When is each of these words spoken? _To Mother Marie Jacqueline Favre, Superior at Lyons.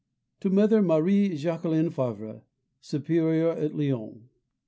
_To 0.41 0.51
Mother 0.51 0.81
Marie 0.81 1.35
Jacqueline 1.37 1.91
Favre, 1.91 2.41
Superior 2.79 3.51
at 3.51 3.75
Lyons. 3.75 4.23